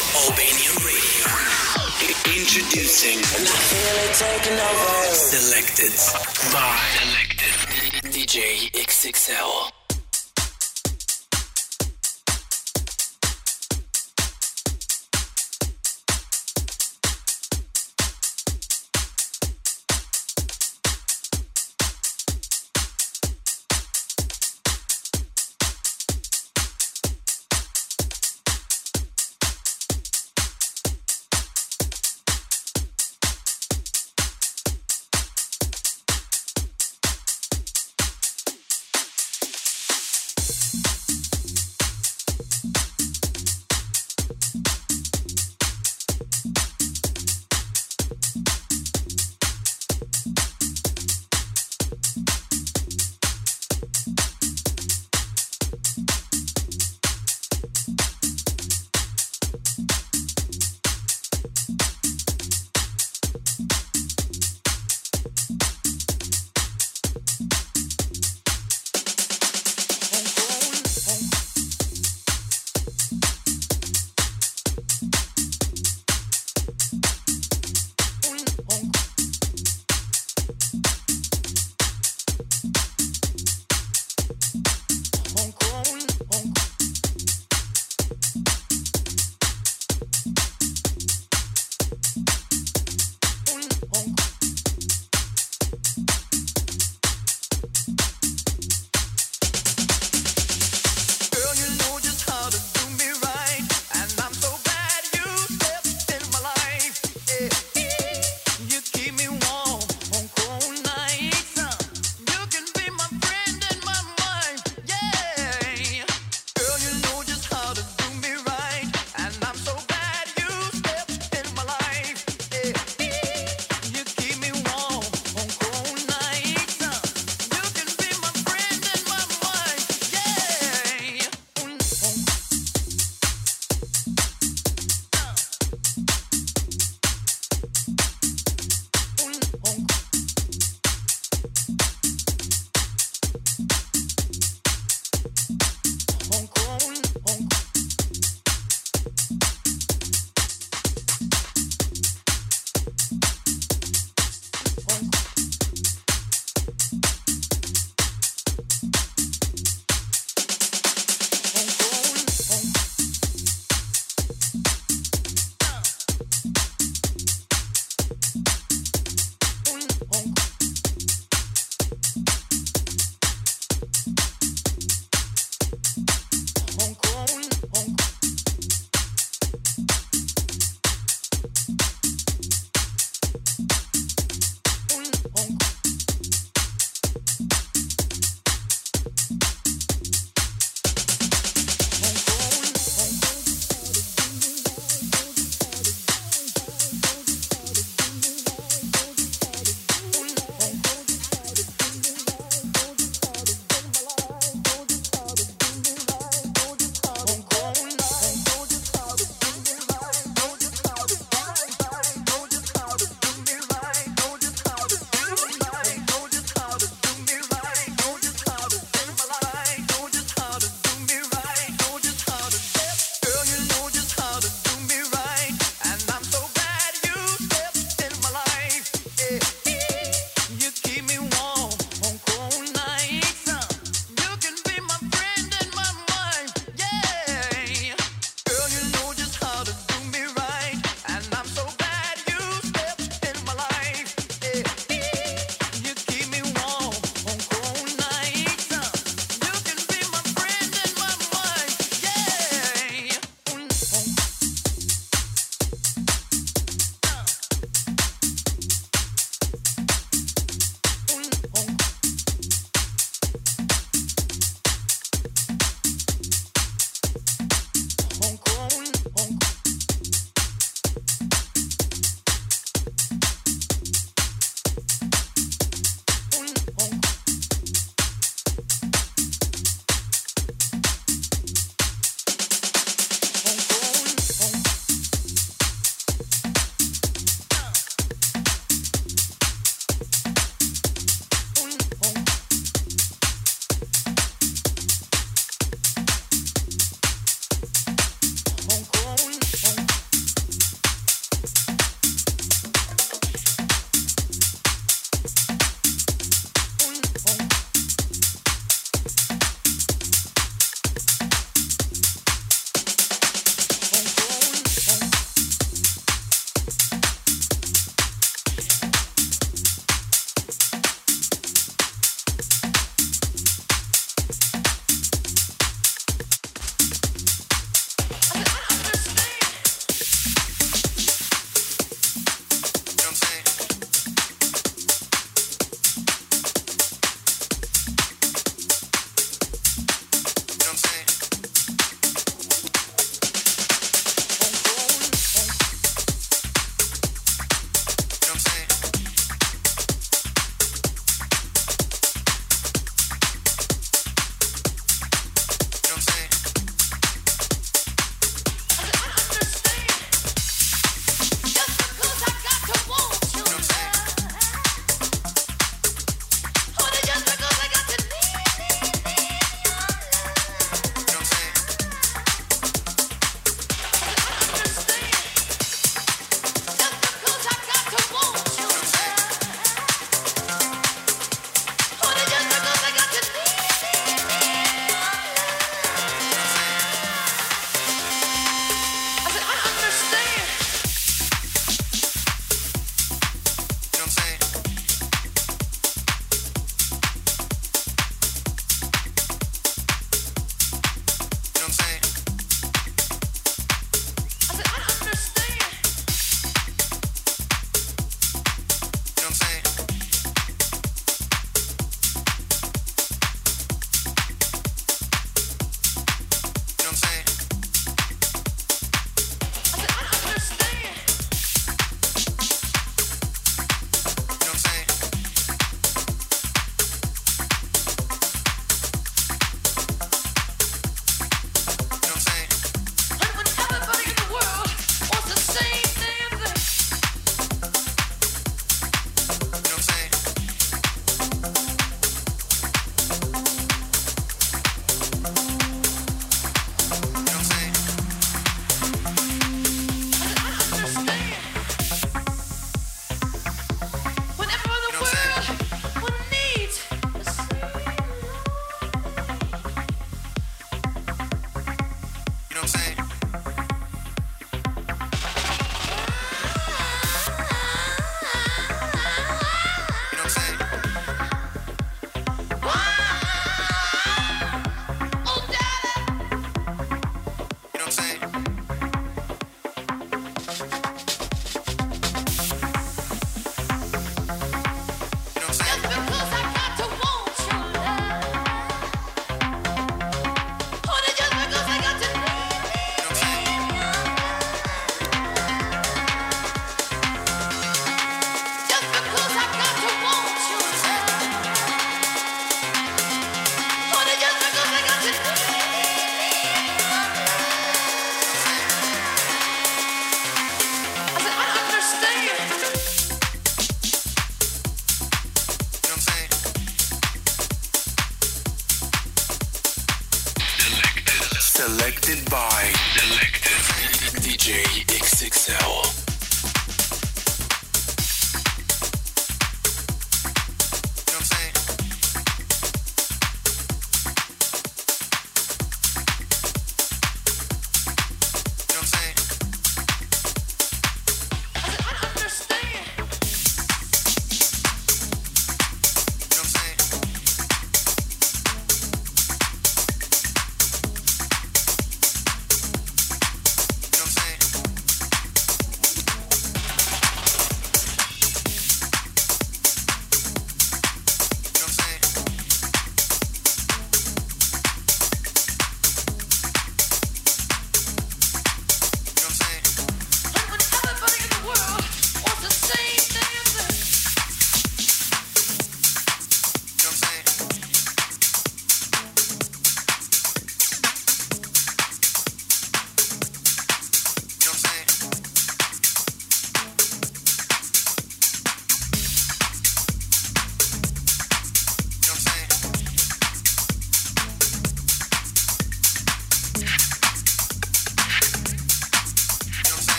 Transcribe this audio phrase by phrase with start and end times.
[0.00, 1.28] Albania Radio.
[2.24, 3.20] Introducing
[5.14, 5.92] Selected
[6.52, 7.54] by Selected
[8.10, 9.79] DJ XXL.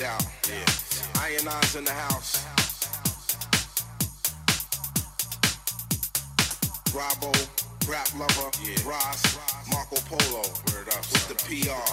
[0.00, 0.24] get out.
[0.48, 0.80] Yeah.
[1.78, 2.44] In the house.
[6.92, 7.30] Bravo,
[7.88, 8.88] rap lover, yeah.
[8.88, 9.38] Ross,
[9.70, 11.86] Marco Polo, up, with the PR.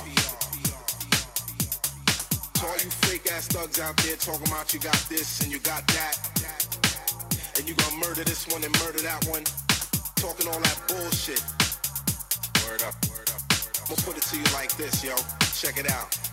[2.54, 5.60] To all you fake ass thugs out there talking about you got this and you
[5.60, 6.18] got that,
[7.58, 9.44] and you gonna murder this one and murder that one,
[10.16, 11.44] talking all that bullshit.
[12.66, 13.42] Word up, word up, word up.
[13.82, 15.16] I'm gonna put it to you like this, yo.
[15.54, 16.27] Check it out.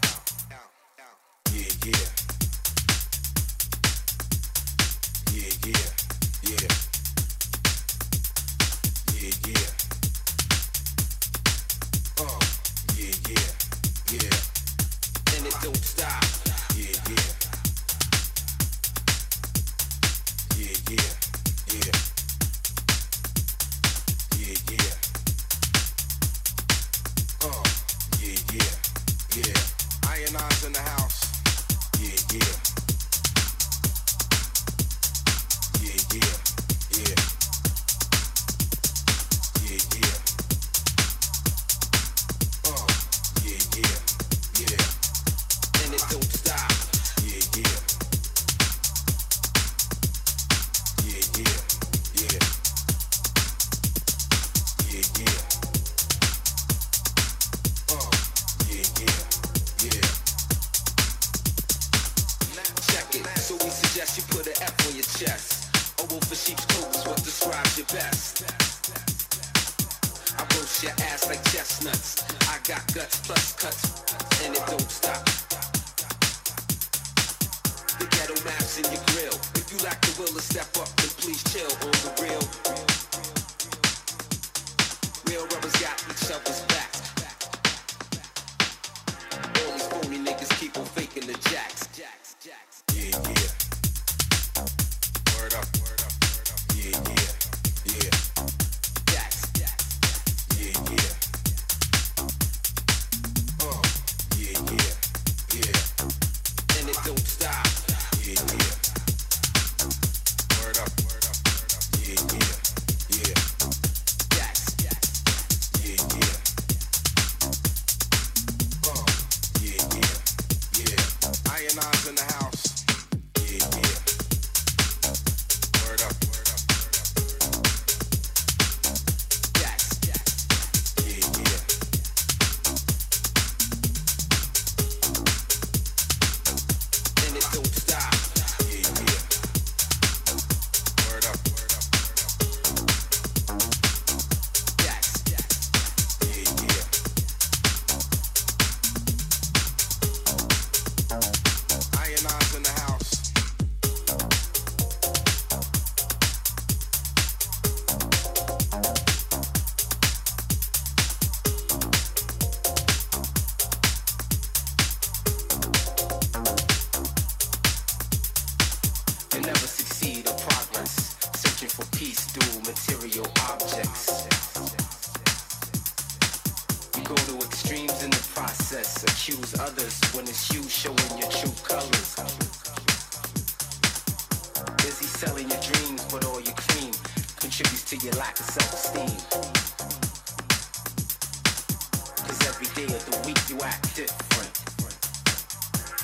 [80.64, 80.93] step.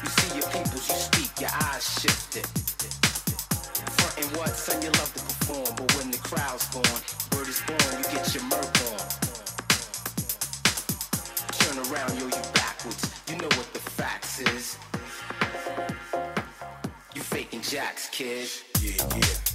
[0.03, 2.47] You see your peoples, you speak, your eyes shifted.
[3.99, 7.03] Frontin' what, son, you love to perform, but when the crowd's gone,
[7.37, 8.99] word is born, you get your murk on.
[11.53, 13.11] Turn around, yo, you backwards.
[13.29, 14.79] You know what the facts is.
[17.15, 18.49] You faking jacks, kid.
[18.81, 19.50] Yeah, yeah.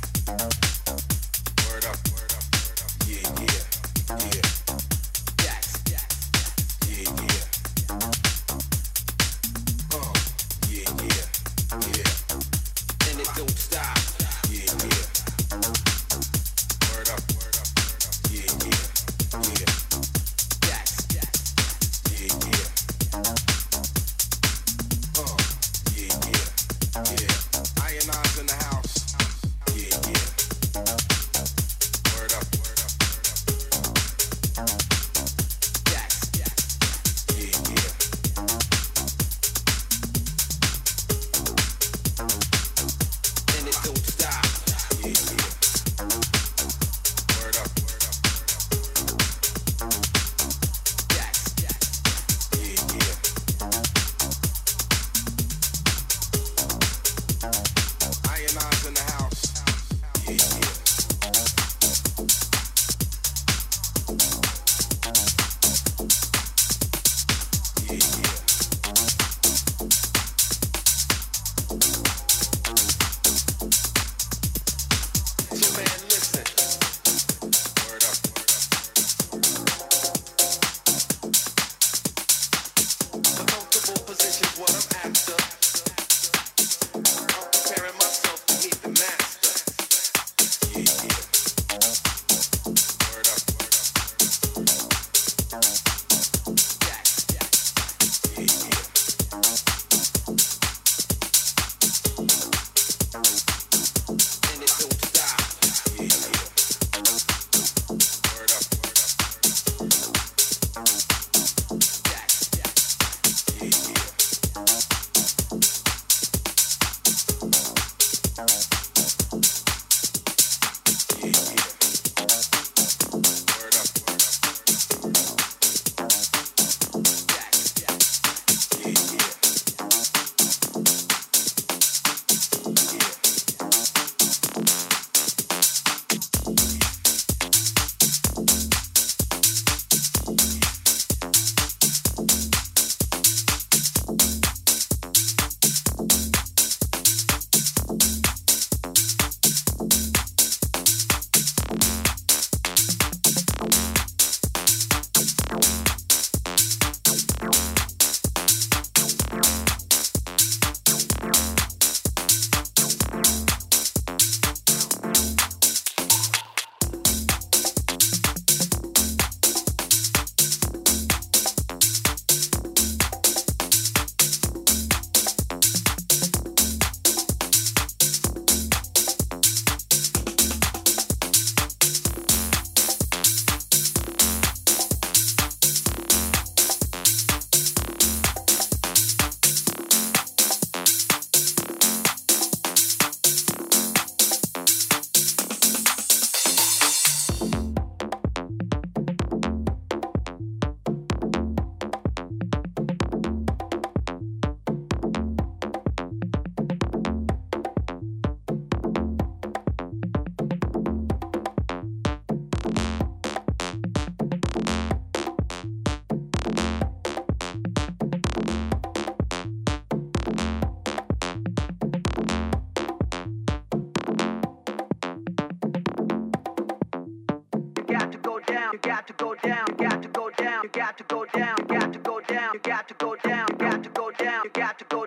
[230.65, 233.84] you got to go down, got to go down, you got to go down, got
[233.84, 235.05] to go down, you got to go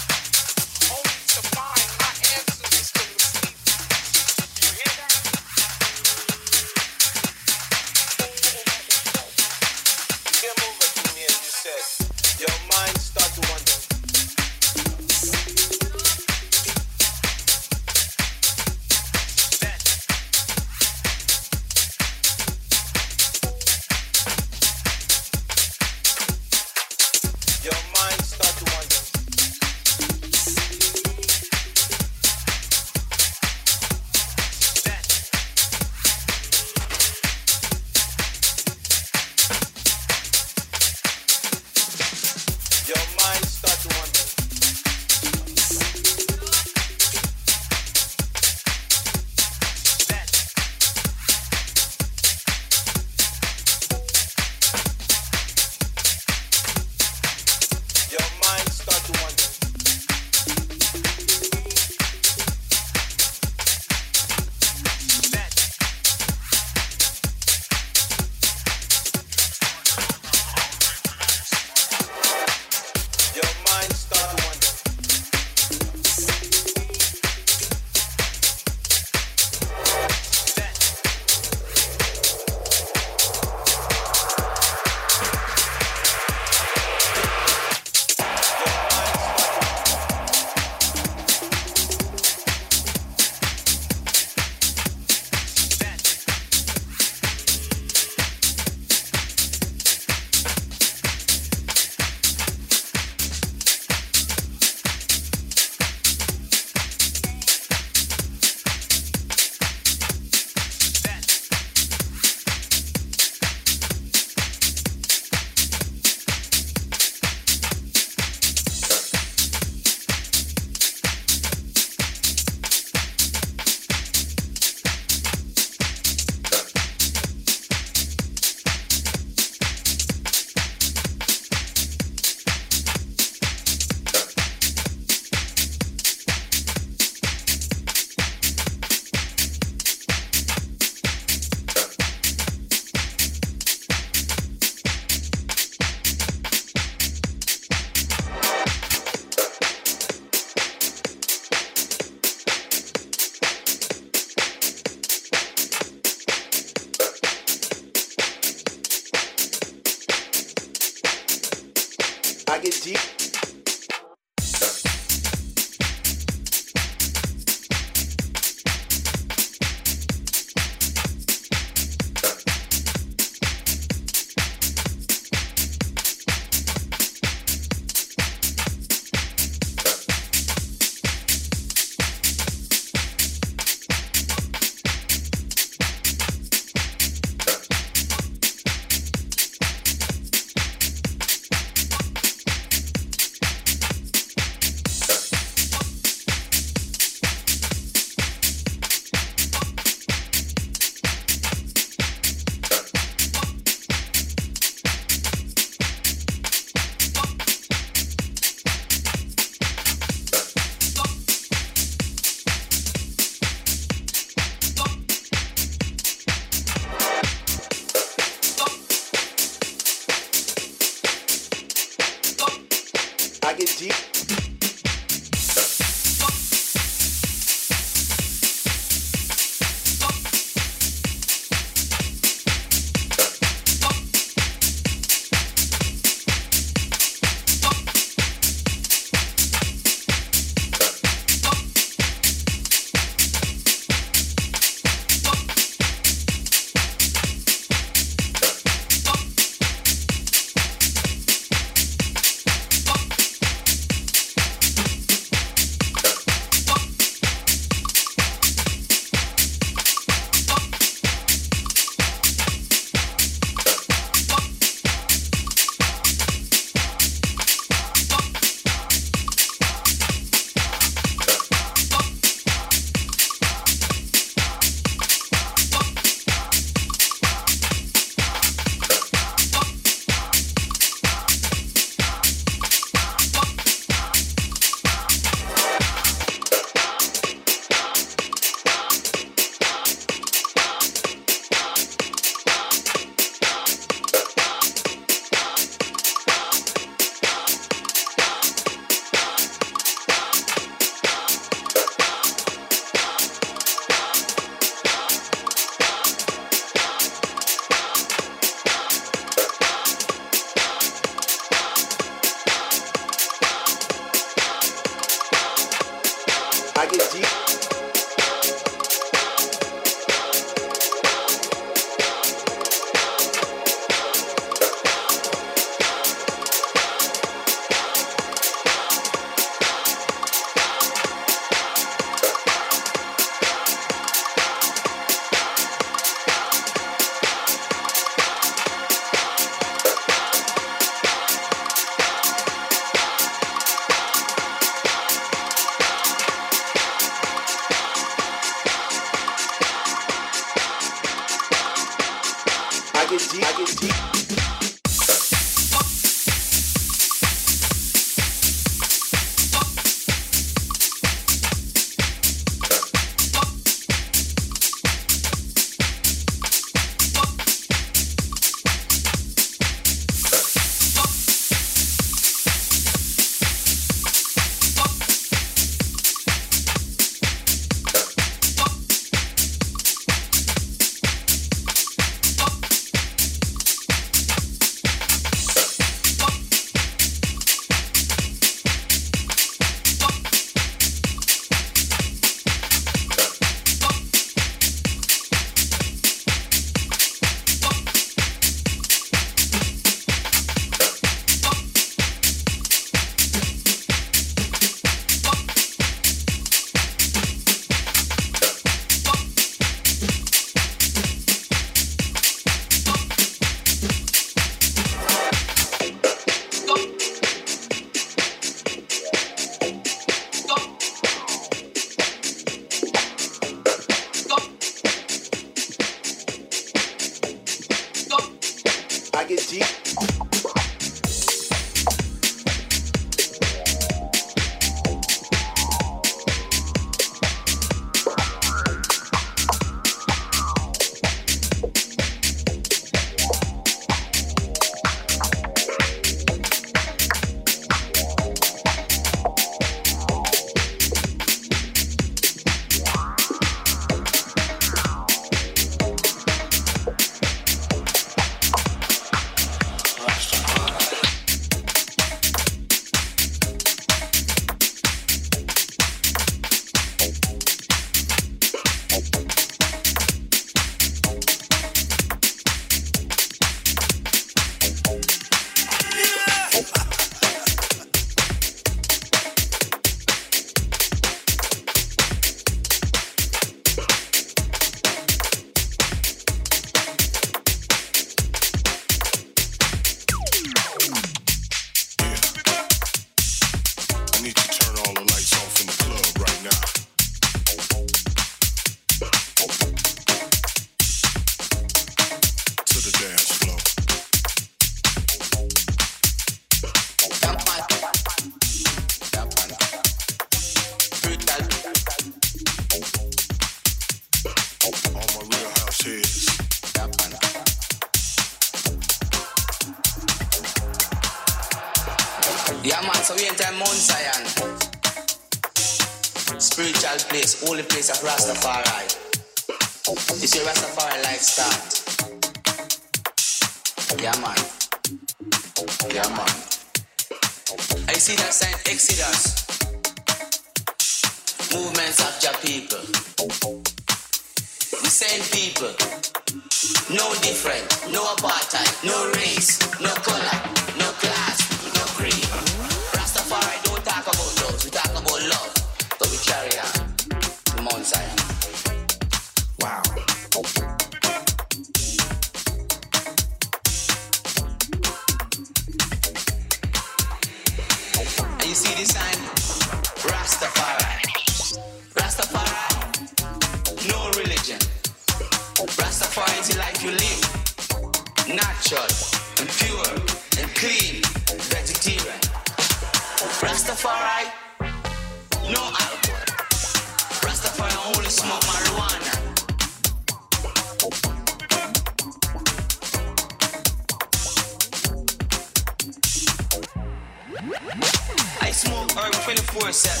[599.71, 600.00] reset.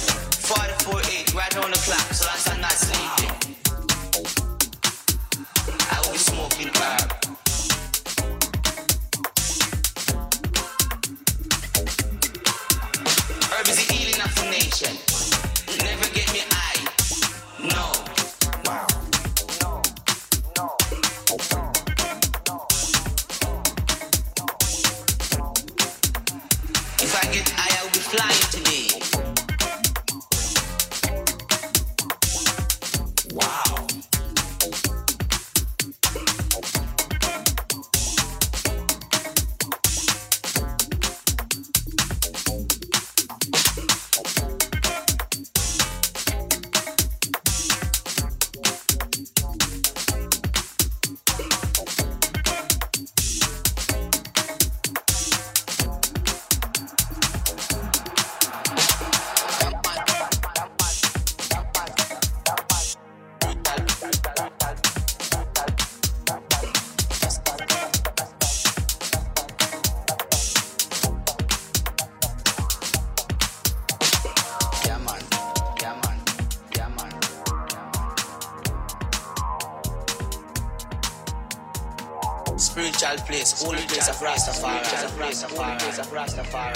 [83.61, 84.85] Holy place of Rastafari.
[84.85, 86.75] Holy place of Rastafari.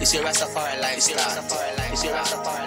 [0.00, 1.44] It's your Rastafari lifestyle.
[1.92, 2.59] It's your Rastafari lifestyle.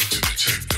[0.00, 0.69] To the techno?